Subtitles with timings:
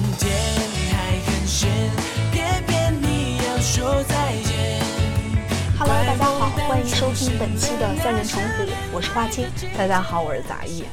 [0.00, 0.32] 很甜，
[0.92, 1.68] 还很咸，
[2.30, 4.80] 偏偏你要说再见。
[5.76, 9.48] Hello，大家好，欢迎收听本期的三人成虎，我是花青。
[9.76, 10.84] 大家好，我是杂艺。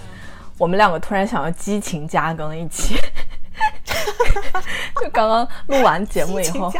[0.58, 2.96] 我们两个突然想要激情加更一期，
[5.00, 6.74] 就刚刚录完节目以后，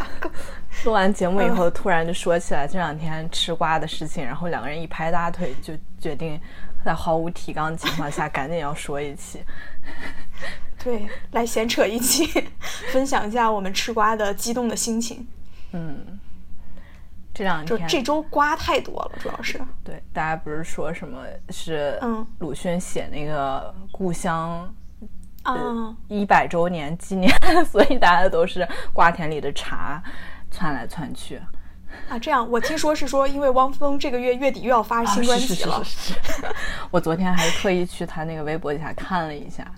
[0.82, 6.40] 录完节目以后，突然就说起来这两天吃瓜的事情，然后两个人一拍大腿，就决定
[6.84, 9.40] 在毫无提纲的情况下，赶紧要说一期。
[10.86, 12.24] 对，来闲扯一期，
[12.92, 15.26] 分享一下我们吃瓜的激动的心情。
[15.72, 16.16] 嗯，
[17.34, 24.72] 这两就天这周瓜太多了，主要是对大家不是说什么是嗯鲁迅写那个故乡
[25.42, 27.28] 啊，一百周年纪念，
[27.66, 30.00] 所以大家都是瓜田里的茶
[30.52, 31.40] 窜来窜去。
[32.08, 36.44] 啊，这样我听说是说，因为汪峰这个月月底又要发新专辑了，是是是
[36.92, 39.68] 我昨天还特意去他那个微博底下看了一下，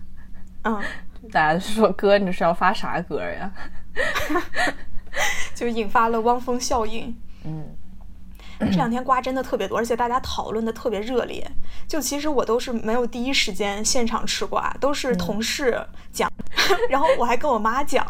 [0.64, 0.82] 嗯，
[1.32, 3.50] 大家就说哥，你这是要发啥歌呀？
[5.54, 7.16] 就引发了汪峰效应。
[7.44, 7.76] 嗯，
[8.60, 11.48] 这两天瓜真的特别多，而且大家讨论的特别热烈。
[11.88, 16.30] 就其实我都是没有第一时间现场吃瓜，都是同事讲，
[16.90, 18.06] 然后我还跟我妈讲，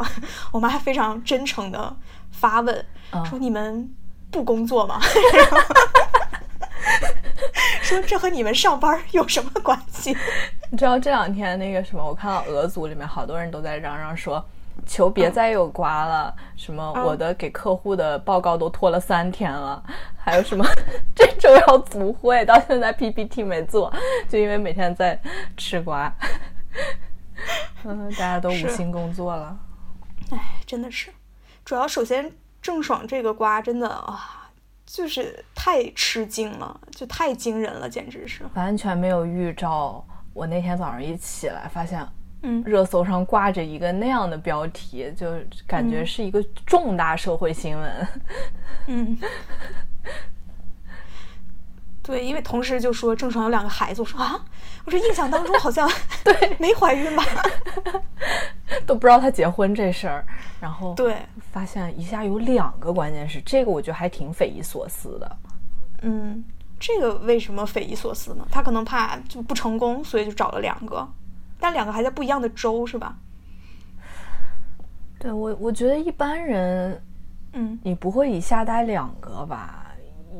[0.52, 1.96] 我妈还非常真诚的
[2.32, 3.88] 发问，嗯说你们
[4.30, 5.00] 不工作吗？
[7.82, 10.14] 说这和你们上班有什么关系？
[10.70, 14.44] 你知道这两天那个什么，我看到俄组里面好多人都在嚷嚷说。
[14.86, 16.32] 求别再有瓜了！
[16.56, 19.82] 什么嗯我的给客户的报告都拖了三天了，
[20.16, 20.64] 还有什么
[21.16, 23.92] 这周要组会，到现在 PPT 没做，
[24.28, 25.20] 就因为每天在
[25.56, 26.10] 吃瓜。
[27.82, 29.58] 嗯，大家都无心工作了。
[30.30, 31.10] 哎，真的是，
[31.64, 34.48] 主要首先郑爽这个瓜真的啊，
[34.86, 38.44] 就是太吃惊了，就太惊人了，简直是。
[38.54, 40.06] 完全没有预兆。
[40.38, 42.00] 我那天早上一起来，发现
[42.42, 45.34] 嗯热搜上挂着一个那样的标题，就
[45.66, 48.08] 感觉是一个重大社会新闻。
[48.86, 49.18] 嗯，
[52.04, 54.38] 对，因为同事就说郑爽有两个孩子，我说啊，
[54.84, 55.90] 我说印象当中好像
[56.22, 57.24] 对 没怀孕吧？
[58.86, 60.24] 都不知道她结婚这事儿，
[60.60, 61.16] 然后对，
[61.50, 65.36] 发现一下有两个，关键是这个我觉得还挺匪夷所思的。
[66.02, 66.44] 嗯，
[66.80, 68.46] 这个为什么匪夷所思呢？
[68.50, 71.06] 他可能怕就不成功，所以就找了两个，
[71.58, 73.16] 但两个还在不一样的州，是吧？
[75.18, 77.02] 对我，我觉得一般人
[77.52, 79.86] 嗯你不会一下带两个吧？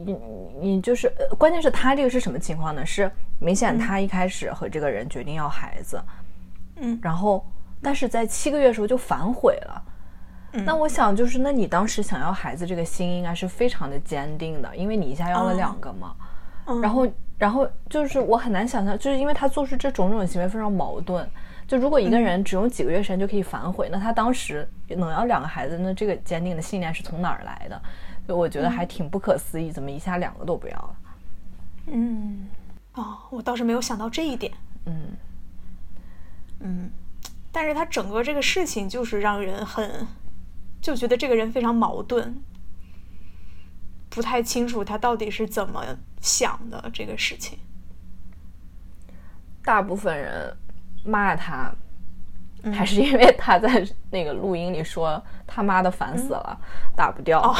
[0.05, 0.17] 你
[0.61, 2.87] 你就是，呃关键是他这个是什么情况呢？
[2.87, 3.11] 是
[3.41, 6.01] 明显他一开始和这个人决定要孩子，
[6.77, 7.45] 嗯然后
[7.83, 9.83] 但是在七个月的时候就反悔了。
[10.53, 16.15] 嗯那我想就是，那你当时想要孩子这个心应该是非常的坚定的，因为你一下要了哦两个嘛。
[16.69, 17.09] 嗯，然后，
[17.39, 21.29] 然后就是我很难想象，就是因为他做出这种种行为非常矛盾。
[21.67, 27.81] 就如果一嗯个人只用几个月时间就可以反悔，那他当时能要两个孩子，那这个坚定的信念是从哪儿来的？
[28.27, 30.97] 所以我觉得还挺不可思议，怎么一下两个都不要了？
[31.87, 32.47] 嗯，
[32.95, 34.53] 哦，我倒是没有想到这一点。
[34.87, 34.95] 嗯，
[36.61, 36.91] 嗯，
[37.53, 40.07] 但是他整个这个事情就是让人很，
[40.81, 42.43] 就觉得这个人非常矛盾，
[44.19, 45.85] 不太清楚他到底是怎么
[46.21, 47.57] 想的这个事情。
[49.63, 50.53] 大部分人
[51.05, 51.73] 骂他，
[52.65, 56.59] 嗯还是因为他在那个录音里说他妈的烦死了，
[56.97, 57.55] 打不掉，哦，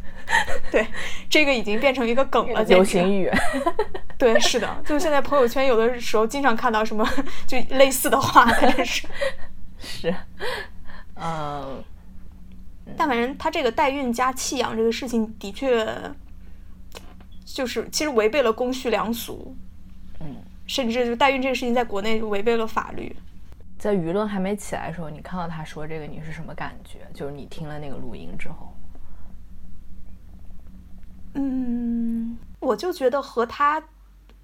[0.72, 0.86] 对，
[1.28, 3.30] 这个已经变成一个梗了，流行语。
[4.16, 7.06] 对，是的，就是现在朋友圈有的时候经常看到什么
[7.46, 9.06] 就类似的话， 反正是。
[9.78, 10.14] 是，
[11.16, 11.84] 嗯，
[12.96, 15.86] 但反正他这个代孕加弃养这个事情的确，
[17.44, 19.56] 就是其实违背了公序良俗，
[20.20, 23.14] 嗯，甚至就代孕这个事情在国内就违背了法律。
[23.78, 27.00] 在舆论还没起来的时候，你看到他说这个，你是什么感觉？
[27.12, 28.72] 就是你听了那个录音之后，
[31.34, 33.82] 嗯，我就觉得和他，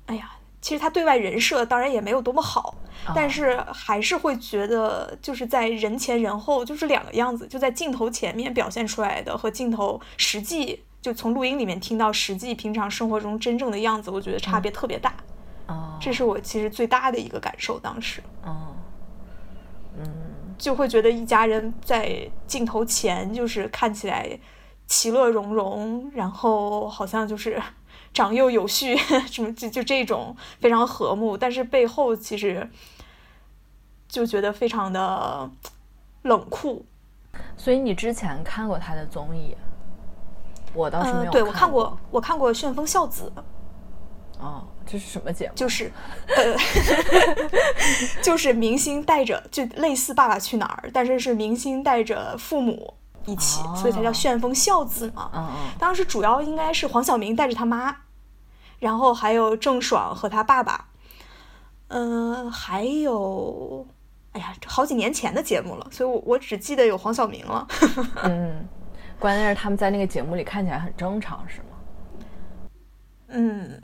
[0.07, 2.75] 哎呀，其实他对外人设当然也没有多么好，
[3.15, 15.15] 但是还是会觉得就是在人前人后就是两个样子，就在镜头前面表现出来的和镜头实际就从录音里面听到实际平常生活中真正的样子，我觉得差别特别大。
[15.67, 18.75] 哦，这是我其实最大的一个感受，当时哦，
[20.59, 24.29] 就会觉得一家人在镜头前就是看起来
[24.87, 27.63] 其乐融融，然后好像就是
[28.13, 28.97] 长幼有序，
[29.31, 32.69] 什么就就这种非常和睦，但是背后其实
[34.09, 35.51] 就觉得非常的
[36.23, 36.85] 冷酷。
[37.57, 39.57] 所以你之前看过他的综艺？
[40.75, 43.33] 我倒是没嗯、有、对我看过过，我看过《旋风孝子》，
[44.39, 45.53] 哦，这是什么节目？
[45.55, 45.91] 就是，
[46.27, 46.55] 呃，
[48.23, 52.95] 就是明星带着，就类似《爸爸去哪儿》，但是是明星带着父母
[53.29, 55.31] 一起，哦所以才叫旋风孝子嘛。
[55.35, 57.95] 嗯嗯当时主要应该是黄晓明带着他妈，
[58.79, 60.87] 然后还有郑爽和他爸爸，
[61.89, 63.87] 嗯、还有，
[64.33, 67.67] 哎呀，好几年前的节目了，所以我我只记得有黄晓明了。
[68.23, 68.67] 嗯，
[69.21, 71.65] 关键是他们在那个节目里看起来很正常，是吗？
[73.29, 73.83] 嗯，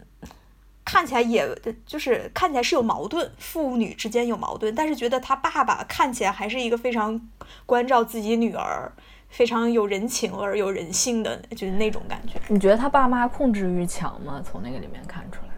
[0.84, 1.46] 看起来也
[1.84, 7.20] 就是看起来是有矛盾，父女之间有矛盾，但是觉得他爸爸看起来还是一个非常
[7.66, 8.90] 关照自己女儿、
[9.34, 12.40] 非常有人情味儿、有人性的，就是那种感觉。
[12.46, 14.40] 你觉得他爸妈控制欲强吗？
[14.44, 15.48] 从那个里面看出来。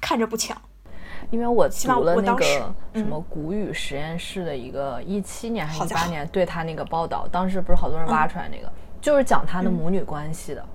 [0.00, 0.56] 看着不强，
[1.30, 10.66] 因为我读了那个嗯什么谷雨实验室的一个一七年还是一八年对他那个报道，当时不是好多人挖出来那个，就是讲他的母女关系的，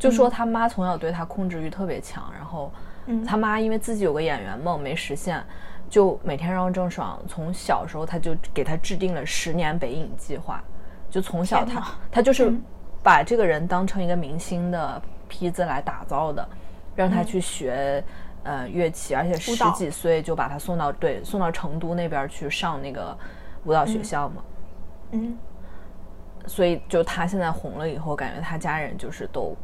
[0.00, 2.72] 就说他妈从小对他控制欲特别强，然后
[3.06, 5.40] 嗯他妈因为自己有个演员梦没实现，
[5.88, 10.62] 就每天让郑爽从小时候他就给他制定了十年北影计划，
[11.10, 12.62] 就从小他他就是嗯。
[13.04, 16.48] 把这个人当成一个明星的坯子来打造的，
[16.96, 18.02] 让他去学、
[18.44, 23.14] 呃乐器，而且十几岁就把他送到对送到成都那边去上那个
[23.66, 24.42] 舞蹈学校嘛。
[25.10, 25.36] 嗯。
[26.46, 29.54] 所以就他现在红了以后，感觉他家人就是都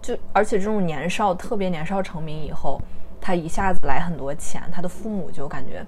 [0.00, 2.80] 就，而且这种年少特别年少成名以后，
[3.20, 5.84] 他一下子来很多钱，他的父母就感觉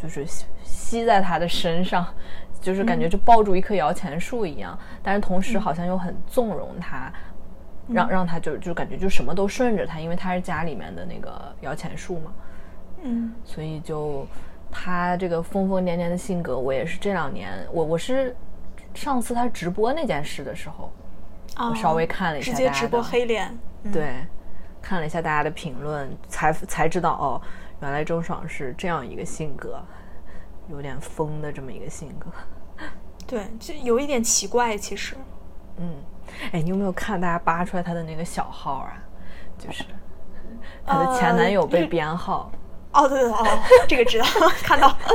[0.00, 2.06] 就是吸吸在他的身上，
[2.60, 7.12] 就是感觉就抱住一棵摇钱树一样，但是同时好像又很纵容他。
[7.92, 12.32] 让让他就就感觉就什么都顺着他，因为他是家里面的那个摇钱树嘛，
[13.02, 13.34] 嗯。
[13.44, 14.24] 所以就
[14.70, 18.36] 他这个疯疯癫癫的性格，我也是这两年，我我是
[18.94, 20.92] 上次他直播那件事的时候，
[21.56, 24.24] 啊，我稍微看了一下直接直播黑脸，嗯，对，
[24.82, 27.40] 看了一下大家的评论，才才知道哦，
[27.80, 29.82] 原来郑爽是这样一个性格，
[30.68, 32.30] 有点疯的这么一个性格。
[33.26, 35.16] 对，就有一点奇怪，其实。
[35.76, 35.96] 嗯，
[36.52, 38.92] 哎，你有没有看大家扒出来她的那个小号啊？
[39.56, 39.84] 就是
[40.84, 42.50] 她的前男友被呃编号。
[42.92, 44.26] 哦，对对对哦，这个知道，
[44.62, 44.96] 看到。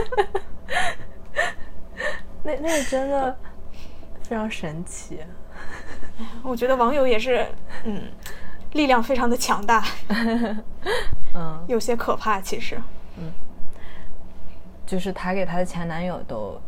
[2.41, 3.37] 那那个真的
[4.21, 5.19] 非常神奇。
[6.41, 7.45] 我觉得网友也是，
[7.83, 8.01] 嗯，
[8.75, 9.83] 力量非常的强大，
[11.33, 12.39] 嗯，有些可怕。
[12.39, 12.79] 其实，
[13.17, 13.31] 嗯。
[14.85, 16.61] 就是她给她的前男友都，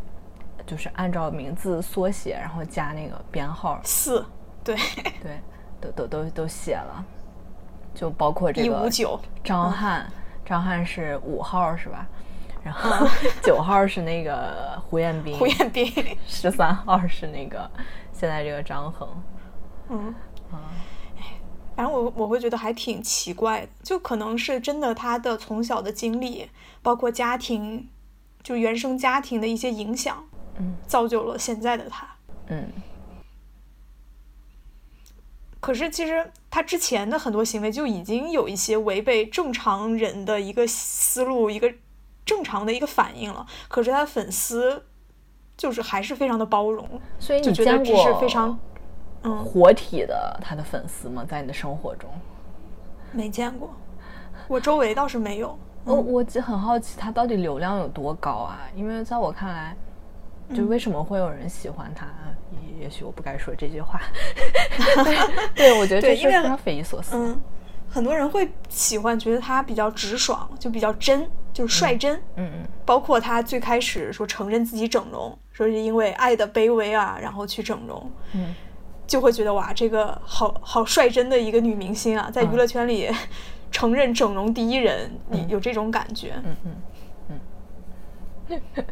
[0.66, 4.26] 就是按照名字缩写，然后加那个编号，四，
[4.64, 4.74] 对，
[5.22, 5.38] 对，
[5.80, 7.04] 都都都都写了，
[7.94, 10.10] 就包括这个一个五九，张翰，
[10.44, 12.08] 张翰是五号是吧？
[12.64, 13.06] 然后
[13.40, 17.70] 九号是那个胡彦斌，胡彦斌，十三号是那个
[18.12, 19.08] 现在这个张恒。
[19.90, 20.12] 嗯，
[21.78, 26.50] 反正我我会觉得还挺奇怪的，就可能是真的他的从小的经历，
[26.82, 27.88] 包括家庭，
[28.42, 30.24] 就原生家庭的一些影响，
[30.58, 32.04] 嗯，造就了现在的他。
[32.48, 32.72] 嗯
[35.60, 41.72] 可是其实他之前的很多行为就已经有一些违背正常人的一个思路，一个
[42.26, 43.46] 正常的一个反应了。
[43.68, 44.84] 可是他的粉丝
[45.56, 48.58] 就是还是非常的包容，所以你见觉得只是过非常嗯
[49.44, 51.24] 活体的他的粉丝吗？
[51.28, 52.08] 在你的生活中？
[53.12, 53.70] 没见过。
[54.46, 55.58] 我周围倒是没有。
[55.84, 58.60] 我我就很好奇，他到底流量有多高啊？
[58.74, 59.76] 因为在我看来，
[60.54, 62.06] 就嗯为什么会有人喜欢他？
[62.50, 64.00] 也也许我不该说这句话。
[65.54, 67.16] 对，我觉得这因为是非常匪夷所思。
[67.16, 67.40] 嗯，
[67.88, 72.16] 很多人会喜欢，觉得他比较直爽，就比较真，就是率真。
[72.36, 78.54] 嗯嗯包括他最开始说承认自己整容，说是因为爱的卑微啊，然后去整容，嗯，
[79.08, 83.10] 就会觉得哇，这个好好率真的一个女明星啊，在娱乐圈里
[83.72, 86.34] 承认整容第一人，你有这种感觉。
[86.44, 86.76] 嗯嗯
[88.50, 88.60] 嗯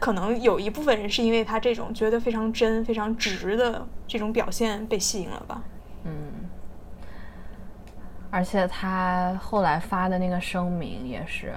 [0.00, 5.62] 可能有一部分人是因为她这种觉得非常真、非常直的这种表现被吸引了吧？
[6.04, 6.12] 嗯。
[8.30, 11.54] 而且她后来发的那个声明也是，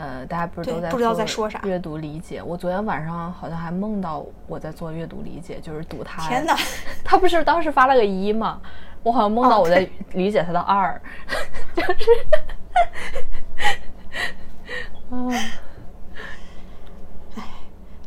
[0.00, 2.42] 呃，大家不是都在不知道在说啥阅读理解。
[2.42, 6.26] 我昨天晚上好像还梦到我在做阅读理解，就是读他。
[6.26, 6.56] 天哪！
[7.04, 8.62] 他不是当时发了个一吗？
[9.02, 10.98] 我好像梦到哦我在理解他的二，
[11.76, 12.10] 就是，
[15.10, 15.30] 嗯，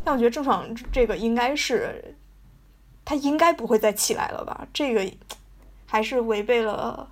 [0.04, 2.16] 但我觉得郑爽这个应该是，
[3.06, 4.68] 他应该不会再起来了吧？
[4.74, 5.12] 这个
[5.86, 7.08] 还是违背了，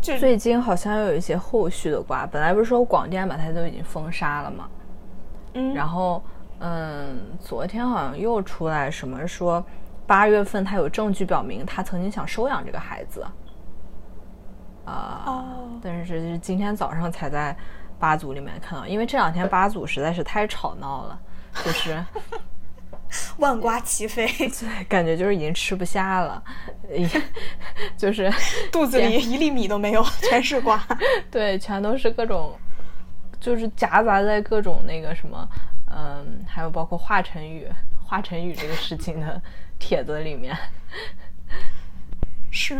[0.00, 4.68] 就最近好像又有一些后续的瓜，本来不是说广电把他都已经封杀了吗？
[5.54, 6.22] 嗯，然后，
[6.60, 9.64] 嗯，昨天好像又出来什么说，
[10.06, 13.22] 八月份他有证据表明他曾经想收养这个孩子，
[14.86, 15.44] 啊、哦
[15.82, 17.54] 但是是今天早上才在
[17.98, 21.18] 八组里面看到，因为这两天八组实在是太吵闹了，
[21.64, 22.02] 就是
[23.38, 24.26] 万瓜齐飞，
[24.88, 26.42] 感觉就是已经吃不下了，
[26.90, 27.08] 也
[27.96, 28.32] 就是
[28.70, 30.82] 肚子里一粒米都没有，全是瓜。
[31.30, 32.56] 对，全都是各种，
[33.40, 35.48] 就是夹杂在各种那个什么，
[35.90, 37.66] 嗯，还有包括华晨宇、
[38.04, 39.40] 华晨宇这个事情的
[39.78, 40.56] 帖子里面。
[42.50, 42.74] 是，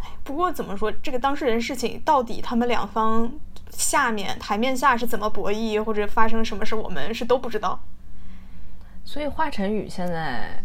[0.00, 3.30] 哎，不过怎么说，这个当事人事情到底他们两方
[3.70, 7.78] 下面台面下是怎么博弈，或者发生什么事，我们是都不知道。
[9.04, 10.62] 所以华晨宇现在，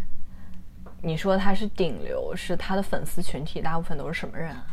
[1.02, 4.66] 你说他是顶流，是他的粉丝群体大部分都是什么人啊？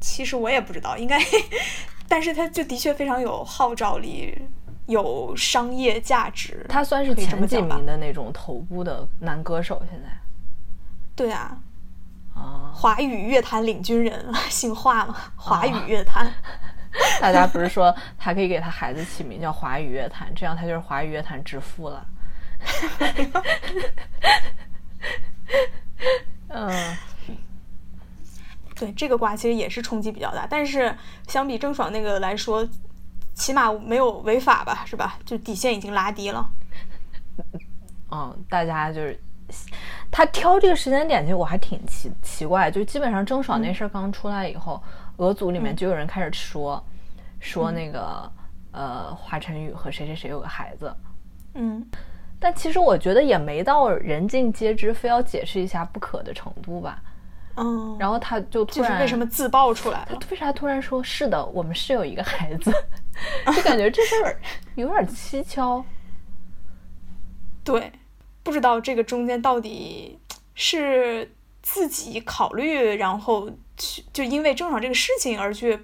[0.00, 1.18] 其实我也不知道，应该，
[2.08, 4.36] 但是他就的确非常有号召力，
[4.86, 6.64] 有商业价值。
[6.68, 10.08] 他算是前几名的那种头部的男歌手，现在
[11.14, 11.58] 对啊，
[12.34, 16.32] 啊，华语乐坛领军人， 姓华嘛，华语乐坛。
[17.20, 22.06] 大家不是说他可以给他孩子起名叫华语乐坛，这样他就是华语乐坛之父了。
[26.48, 26.96] 嗯，
[28.74, 30.94] 对这个瓜其实也是冲击比较大，但是
[31.28, 32.68] 相比郑爽那个来说，
[33.34, 35.18] 起码没有违法吧，是吧？
[35.24, 36.50] 就底线已经拉低了。
[38.10, 39.18] 嗯，大家就是
[40.10, 44.82] 他挑这个时间点，其实我还挺奇奇怪，就基本上郑爽那事儿刚出来以后，
[45.16, 46.82] 俄组里面就有人开始说、
[47.38, 48.30] 说那个
[48.72, 50.94] 呃华晨宇和谁谁谁有个孩子，
[51.54, 51.84] 嗯，
[52.38, 57.02] 但其实我觉得也没到人尽皆知，非要解释一下不可的程度吧。
[57.56, 60.18] 嗯，然后他就突然为什么自爆出来了？
[60.30, 62.72] 为啥突然说是的，我们是有一个孩子，
[63.54, 64.40] 就感觉这事儿
[64.76, 65.84] 有点蹊跷。
[67.62, 67.92] 对，
[68.42, 70.18] 不知道这个中间到底
[70.54, 75.78] 是自己考虑，然后去就因为郑爽这个事情而去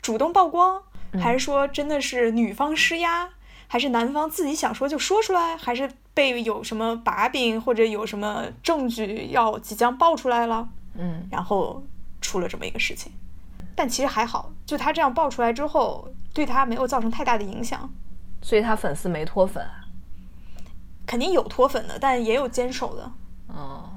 [0.00, 0.82] 主动曝光，
[1.20, 3.28] 还是说真的是女方施压，
[3.68, 11.82] 还是男方自己想说就说出来，还是被有什么把柄或者有什么证据要即将爆出来了，嗯，然后
[12.20, 13.12] 出了这么一个事情。
[13.74, 17.92] 但其实还好，就他这样爆出来之后，对他没有造成太大的影响。
[18.40, 19.84] 所以他粉丝没脱粉啊。
[21.06, 23.12] 肯定有脱粉的，但也有坚守的。
[23.48, 23.90] 哦，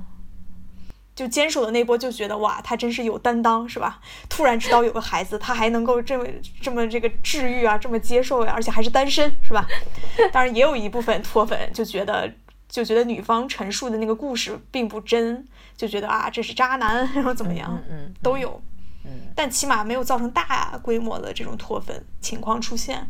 [1.15, 3.99] 就坚守的那波就觉得哇，他真是有担当，是吧？
[4.29, 6.25] 突然知道有个孩子，他还能够这么
[6.61, 9.65] 这么这个治愈啊，这么接受呀、而且还是单身，是吧？
[10.31, 12.31] 当然也有一部分脱粉就觉得
[12.69, 18.61] 就觉得女方陈述的那个故事并不真，就觉得啊这是渣男，然后怎么样，嗯嗯都有。
[19.05, 23.09] 嗯，但起码没有造成大规模的这种脱粉情况出现。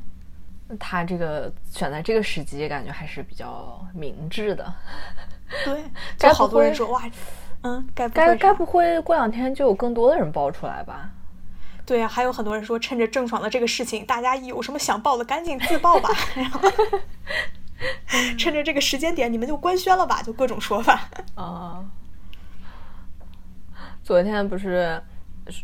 [0.77, 4.73] 他这个选在这个时机，感觉还是比较明智的。
[5.65, 5.83] 对，
[6.17, 7.01] 该不就好多人说哇，
[7.63, 11.09] 嗯，该不该该不会过两天就有更多的人爆出来吧？
[11.85, 16.09] 对啊，还有很多人说，趁着郑爽的这个事情，大家有什么想报的，赶紧自爆吧。
[16.35, 16.61] 然后
[18.37, 21.09] 趁着这个时间点，你们就官宣了吧，就各种说法。
[21.33, 21.83] 啊，
[24.03, 25.01] 昨天不是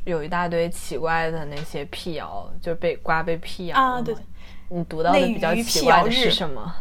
[0.04, 4.16] 有一大堆奇怪的那些辟谣，就被瓜被辟谣啊对
[4.70, 6.76] 你读到的内比较奇怪的辟谣日是什么？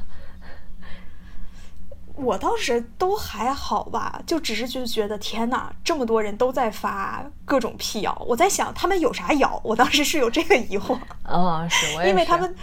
[2.16, 9.60] 我倒是都还好吧，就只是就觉得天哪，这么多人都在发各种辟谣，我在想他们有啥谣？
[9.64, 12.54] 我当时是有这个疑惑， 啊，是我也是因为他们。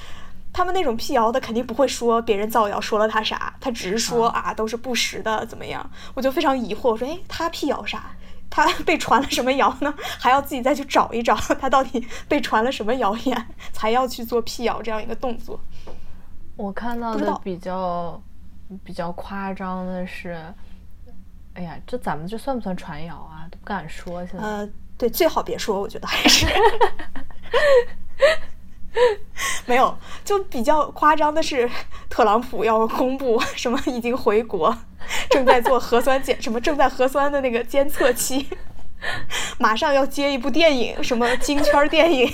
[0.54, 5.90] 他们那种辟谣的肯定不会说别人造谣说了他啥，他只是说啊都是不实的怎么样？
[6.14, 8.12] 我就非常疑惑，我说哎他辟谣啥？
[8.52, 9.92] 他被传了什么谣呢？
[10.20, 15.60] 还要自己再去找一找 他到底被传了什么谣言，才要去做辟谣这样一个动作。
[16.58, 18.22] 我看到的比较
[18.84, 20.38] 比较夸张的是，
[21.54, 23.48] 哎呀，这咱们这算不算传谣啊？
[23.50, 24.44] 都不敢说现在。
[24.46, 26.46] 呃，对，最好别说，我觉得还是
[29.66, 31.70] 没有，就比较夸张的是，
[32.10, 34.76] 特朗普要公布什么已经回国，
[35.30, 38.48] 正在做核酸检， 什么正在核酸的那个监测期，
[39.58, 42.32] 马上要接一部电影，什么金圈电影。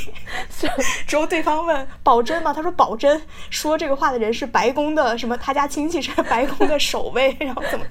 [1.07, 2.51] 之后对方问保真吗？
[2.51, 3.21] 他说保真。
[3.49, 5.37] 说这个话的人是白宫的什么？
[5.37, 7.85] 他家亲戚是白宫的守卫，然后怎么？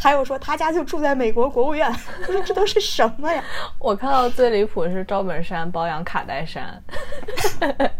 [0.00, 1.88] 还有说他家就住在美国国务院。
[2.26, 3.42] 我说这都是什么呀？
[3.78, 6.82] 我看到最离谱是赵本山包养卡戴珊。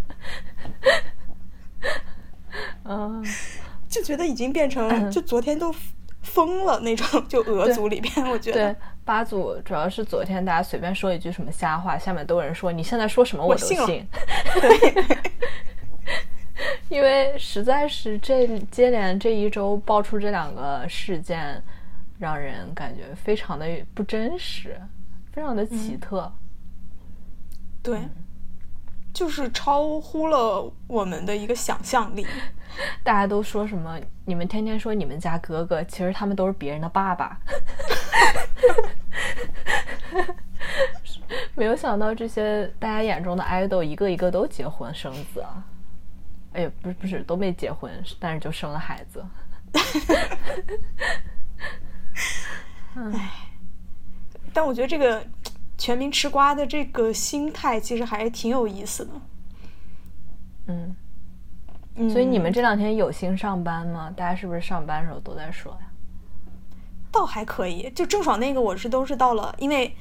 [2.85, 3.25] 嗯，
[3.88, 5.75] 就觉得已经变成 就昨天都
[6.23, 14.07] 疯了那种，就俄组里边，我觉得对得，八组主要是昨天大家随便说一句什么瞎话，下面都有人说你现在说什么都我信了信。
[16.95, 21.61] 因为实在是这接连这一周爆出这两个事件，
[22.21, 24.81] 让人感觉非常的不真实，
[25.33, 26.33] 非常的奇特。
[27.83, 27.99] 对，
[29.13, 32.25] 就是超乎了我们的一个想象力。
[33.03, 33.99] 大家都说什么？
[34.25, 37.37] 你们天天说你们家哥哥，其实他们都是别人的爸爸。
[41.57, 45.67] 没有想到这些大家眼中的爱豆，一个一个都结婚生子啊！
[46.55, 49.25] 哎呀，不是不是，都没结婚，但是就生了孩子。
[52.95, 53.31] 哎，
[54.53, 55.25] 但我觉得这个
[55.77, 59.13] 全民吃瓜的这个心态，其实还是挺有意思的。
[60.69, 60.97] 嗯，
[61.97, 64.11] 嗯，所以你们这两天有心上班吗？
[64.17, 65.91] 大家是不是上班的时候都在说呀？
[67.11, 69.95] 倒还可以，就郑爽那个我是都是到了，因为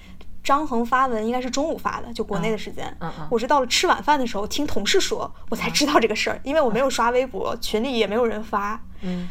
[0.44, 2.86] 张恒发文应该是中午发的，就国内的时间。
[3.00, 8.80] 嗯嗯我是到了吃晚饭的时候听同事说，我才知道这个事儿，因为我没有刷微博，群里也没有人发。
[9.02, 9.30] 嗯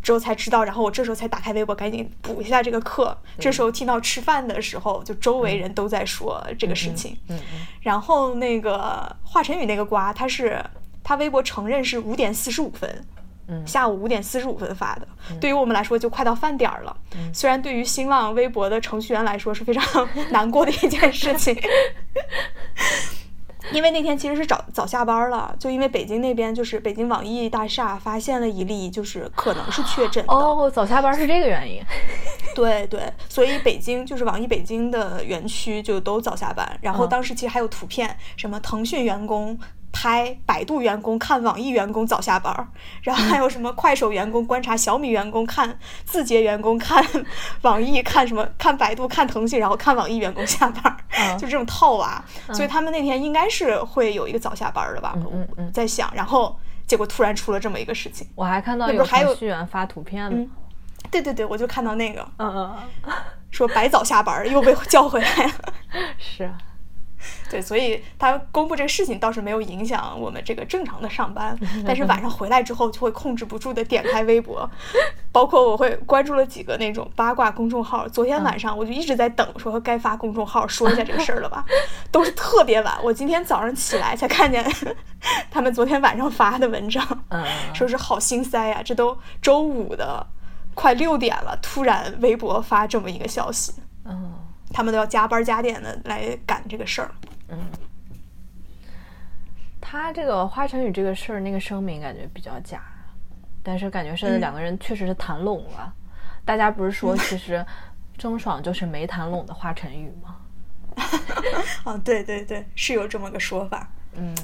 [0.00, 3.14] 之后才知道，然后我这时候才打开微博，赶紧补一下这个课。
[3.38, 7.18] 这时候听到吃饭的时候，就周围人都在说这个事情。
[7.28, 10.64] 嗯嗯然后那个华晨宇那个瓜，他是
[11.02, 13.04] 他微博承认是五点四十五分，
[13.48, 15.08] 嗯下午五点四十五分发的。
[15.40, 16.96] 对于我们来说，就快到饭点儿了。
[17.32, 21.56] 虽然对于新浪微博的程序员来说是非常 难过的一件事情。
[23.72, 30.32] 因为那天其实是早早下班了，就因为北京那边就是北京网易大厦发现了一例，就是可能是确诊的。
[30.32, 31.82] 哦，早下班是这个原因。
[32.54, 39.58] 对对，所以北京就是网易北京的园区就都早下班，然后嗯当时其实还有图片，什么腾讯员工
[40.00, 42.64] 拍百度员工看网易员工早下班儿，
[43.02, 47.04] 然后还有什么快手员工观察小米员工看字节员工看
[47.62, 51.36] 网易看什么看百度看腾讯，然后看网易员工下班儿，嗯。
[51.36, 60.48] 就这种套娃，所以他们那天应该是会有一个早下班儿的吧，嗯嗯嗯我在想，然后结果突然出了这么一个事情，我还看到有程序员发图片呢。
[61.10, 62.20] 对对对，我就看到那个。
[62.36, 62.76] 嗯嗯
[63.06, 63.12] 嗯，
[63.50, 65.52] 说白早下班儿又被叫回来了。
[66.18, 66.48] 是。
[67.50, 74.68] 对，所以他公布这个事情倒是没有影响我们这个正常的上班， 但是晚上回来之后就会控制不住的点开微博，
[75.32, 78.06] 包括我会关注了几个那种八卦公众号。
[78.08, 81.64] 昨天晚上我就一直在等，说该发公众号说一下这个事儿了吧，
[82.12, 82.98] 都是特别晚。
[83.02, 84.64] 我今天早上起来才看见
[85.50, 90.26] 他们昨天晚上发的文章，嗯，说是好心塞呀、这都周五的
[90.74, 93.72] 快六点了，突然微博发这么一个消息，
[94.04, 94.34] 嗯
[94.70, 97.10] 他们都要加班加点的来赶这个事儿。
[99.80, 102.82] 他这个华晨宇这个事儿，那个声明感觉比较假，
[103.62, 105.94] 但是感觉是两个人确实是谈拢了。
[106.44, 107.64] 大家不是说其实
[108.16, 110.36] 郑爽就是没谈拢的华晨宇吗？
[111.84, 114.34] 啊， 对对对，是有这么个说法，嗯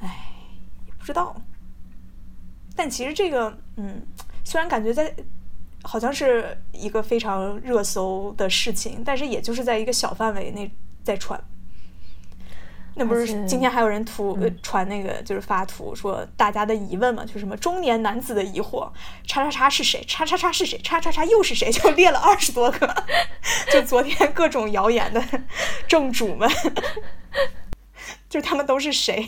[0.00, 1.36] 也不知道。
[2.74, 4.02] 但其实这个，嗯，
[4.44, 5.14] 虽然感觉在
[5.82, 10.70] 好像是一个非常热搜的事情，但是也就是在一个小范围内
[11.04, 11.40] 在传。
[12.98, 18.90] 那不是今天还有人图、呃传那个就是发图说大家的疑问嘛，就是什么中年男子的疑惑，
[19.24, 20.02] 叉叉叉是谁？
[20.08, 20.78] 叉叉叉是谁？
[20.78, 21.70] 叉叉叉又是谁？
[21.70, 23.04] 就列了二十多个，
[23.70, 25.22] 就昨天各种谣言的
[25.86, 26.50] 正主们，
[28.30, 29.26] 就他们都是谁？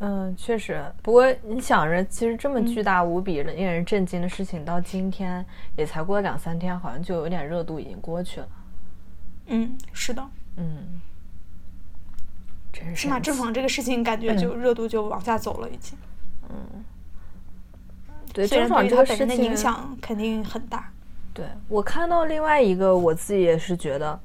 [0.00, 0.84] 嗯，确实。
[1.02, 8.48] 不过你想着，其实这么巨大无比、令人震惊的事情，到今天也才过了两三天，好像就有点热度已经过去了。
[9.46, 11.00] 嗯，是的，嗯，
[12.72, 15.96] 真是起码神奇郑爽这个事情感觉就热度就往下走了，已经。
[16.48, 16.84] 嗯
[18.32, 20.90] 对虽然郑爽这个事情影响肯定很大。
[21.32, 24.18] 对我看到另外一个，我自己也是觉得，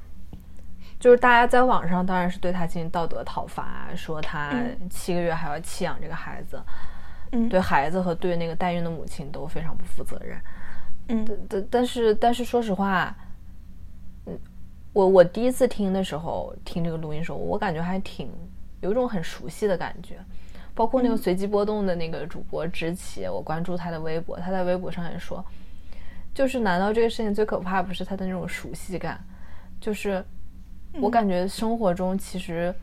[0.99, 6.59] 就是大家在网上当然是对他进行道德讨伐，说他嗯七个月还要弃养这个孩子，
[7.31, 10.39] 嗯对孩子和对那个代孕的母亲都非常不负责任。
[11.09, 13.28] 嗯但但是但是说实话，嗯，
[14.99, 18.29] 我我第一次听的时候，听这个录音的时候，我感觉还挺
[18.81, 20.17] 有一种很熟悉的感觉。
[20.75, 25.43] 包括那个随机波动的那个主播知奇，我关注他的微博，他在微博上也说，
[26.33, 29.23] 就是难道这个事情最可怕不是他的那种熟悉感？
[29.79, 30.21] 就是
[30.99, 32.73] 我感觉生活中其实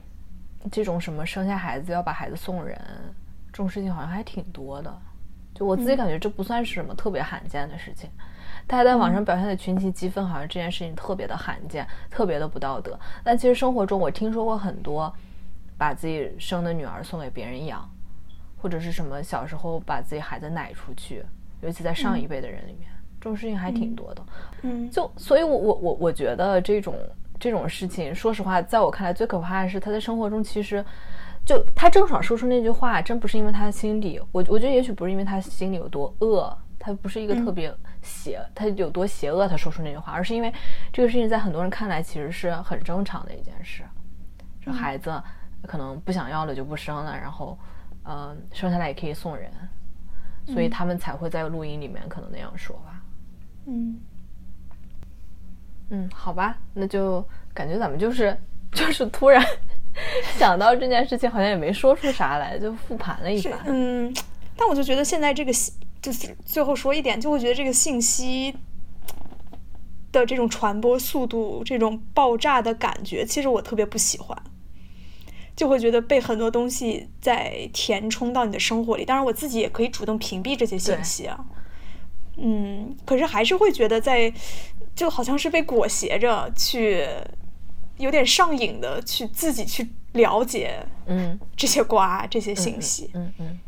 [0.72, 2.78] 这种什么生下孩子要把孩子送人
[3.52, 4.94] 这种事情好像还挺多的。
[5.54, 8.08] 就我自己感觉这不算是什么特别罕见的事情，
[8.66, 12.98] 大家在网上表现的群情激愤，好像这件事情特别的罕见，特别的不道德。
[13.22, 15.12] 但其实生活中我听说过很多
[15.78, 17.88] 把自己生的女儿送给别人养，
[18.56, 21.24] 或者是什么小时候把自己孩子奶出去，
[21.60, 24.22] 尤其在上一辈的人里面，这种事情还挺多的。
[24.62, 26.94] 嗯就所以我，我我我觉得这种
[27.38, 30.84] 这种事情，说实话，在我看来最可怕的是他在生活中其实。
[31.44, 40.52] 就他郑爽说出那句话，真不是因为他心里，我我觉得也许不是因为他心里有多恶，他他不是一个特别邪，他有多邪恶，他说出那句话，而是因为
[40.92, 43.82] 这个事情在很多人看来其实是很正常的一件事。
[44.60, 45.20] 这孩子
[45.62, 47.58] 可能不想要了就不生了，然后，
[48.04, 49.50] 嗯，生下来也可以送人，
[50.46, 53.02] 所以他们才会在录音里面可能那样说吧。
[53.66, 53.98] 嗯
[55.90, 58.36] 嗯，好吧，那就感觉咱们就是
[58.70, 59.44] 就是突然
[60.38, 63.58] 想到这件事情，好像也没说出啥来，就复盘了一番。
[63.66, 64.14] 嗯，
[64.56, 65.52] 但我就觉得现在这个
[66.12, 68.54] 信，就是最后说一点，就会觉得这个信息
[70.12, 74.36] 的这种传播速度，这种爆炸的感觉，其实我特别不喜欢。
[75.54, 81.42] 就会觉得被很多东西在填充到你的生活里，当然我自己也可以主动屏蔽这些信息啊。
[82.36, 84.30] 嗯，可是还是会觉得在，
[84.94, 87.02] 就好像是被裹挟着去，
[87.96, 93.58] 有点上瘾的去自己去了解，嗯，这些瓜这些信息，嗯嗯，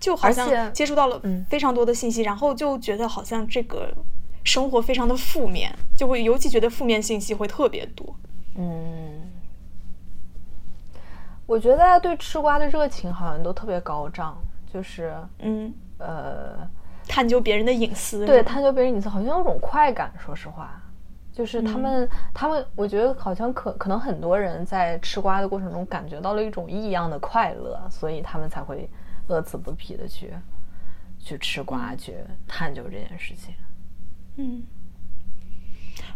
[0.00, 1.44] 就好像接触到了嗯。
[1.48, 3.92] 非常多的信息，然后就觉得好像这个
[4.44, 8.14] 生活非常的负面，就会尤其觉得负面信息会特别多。
[8.56, 9.30] 嗯，
[11.46, 14.36] 我觉得大家对吃瓜的热情好像都特别高涨，
[14.72, 16.68] 就是嗯，呃，
[17.06, 20.80] 探究别人的隐私，对探究别人隐私好像有种快感，说实话，
[21.32, 28.88] 就是他们、他们，我觉得好像可可能很多人在吃瓜的过程中感觉到了一种异样的快乐，所以他们才会
[29.28, 30.32] 乐此不疲的去
[31.18, 32.14] 去吃瓜，去
[32.46, 33.54] 探究这件事情。
[34.36, 34.62] 嗯，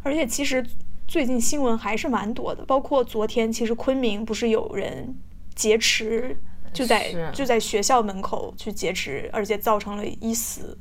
[0.03, 0.65] 而且其实
[1.07, 5.15] 最近新闻还是蛮多的，包括昨天，其实昆明不是有人
[5.55, 6.37] 劫持，
[6.73, 10.79] 就在就在学校门口去劫持，而且造成了一死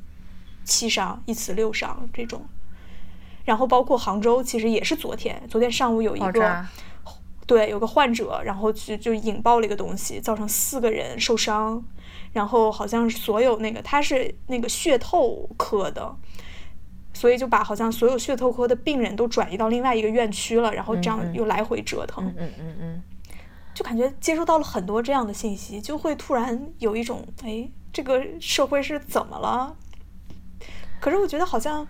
[0.64, 2.42] 七伤，一死六伤这种。
[3.44, 6.64] 然后包括杭州，其实也是昨天，昨天上午有一个
[7.44, 11.84] 对，有个患者，然后去就引爆了一个东西，造成四个人受伤，
[12.32, 16.14] 然后好像是所有那个他是那个血透科的，
[17.12, 23.02] 所以就把好像所有血透科的病人都转移到另外一个院区了，然后这样又来回折腾，嗯嗯嗯嗯，
[23.74, 29.76] 就感觉接收到了很多这样的信息，就会突然有一种哎，这个社会是怎么了？
[31.00, 31.86] 可是我觉得好像。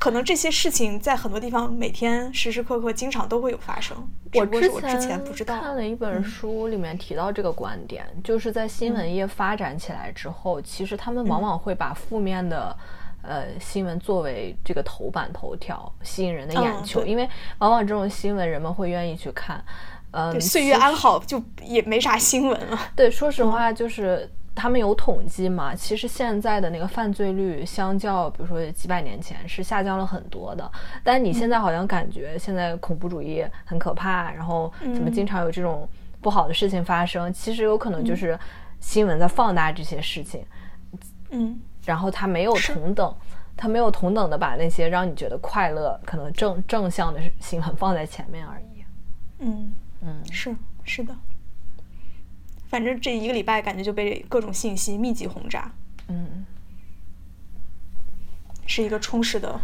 [0.00, 3.96] 可能这些事情在很多地方每天时时刻刻经常都会有发生，
[4.34, 5.60] 我不过是我之前不知道。
[5.60, 12.76] 看了一本书，里面提到这个观点，就是在新闻业发展起来之后，其实他们往往会把负面的。
[13.22, 19.62] 呃，新闻作为这个头版头条，吸引人的眼球，嗯因为往往这种新闻人们会愿意去看。
[20.12, 22.78] 嗯，岁月安好就也没啥新闻了。
[22.96, 24.26] 对，说实话，就是
[24.60, 30.70] 他们有统计嘛，其实现在的那个犯罪率相较，比如说几百年前是下降了很多的。
[31.02, 35.88] 但你现在好像感觉现在恐怖主义很可怕，然后怎么经常有这种
[36.20, 37.32] 不好的事情发生？
[37.32, 38.38] 其实有可能就是
[38.80, 40.44] 新闻在放大这些事情，
[41.30, 43.14] 嗯然后它没有同等。
[43.56, 48.84] 它没有同等的把那些让你觉得快乐、可能正正向的新闻放在前面而已。
[49.40, 51.14] 嗯，嗯，是是的。
[52.70, 55.70] 反正这一个礼拜感觉就被各种信息密集轰炸，
[56.08, 56.46] 嗯，
[58.64, 59.60] 是一个充实的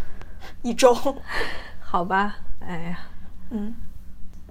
[0.63, 0.93] 一周。
[1.81, 2.99] 好吧，哎呀，
[3.51, 3.73] 嗯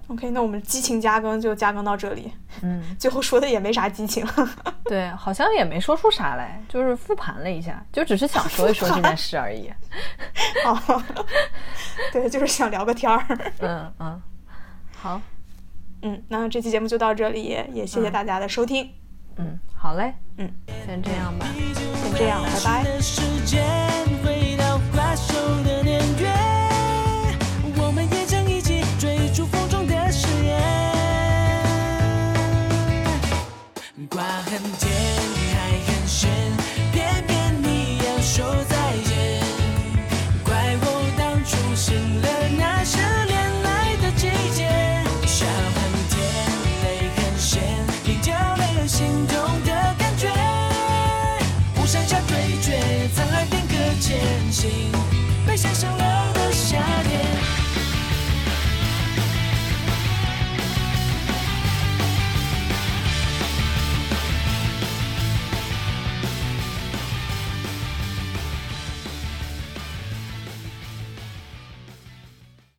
[0.08, 2.32] ，OK，那我们激情加更就加更到这里。
[2.62, 2.82] 嗯。
[2.98, 4.26] 最后说的也没啥激情。
[4.84, 9.70] 对，好像也没说出啥来，就是复盘了一下，就只是想 说一说这件事而已。
[10.64, 11.02] 哦，
[12.10, 13.52] 对，就是想聊个天儿。
[13.58, 14.22] 嗯嗯，
[14.96, 15.20] 好，
[16.02, 18.90] 嗯，那这期节目就到这里，也谢谢大家的收听。
[19.36, 20.50] 嗯，好嘞，嗯，
[20.86, 21.46] 先这样吧。
[21.94, 24.35] 先这样，拜拜。